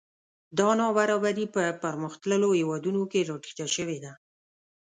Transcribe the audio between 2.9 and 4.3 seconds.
کې راټیټه شوې ده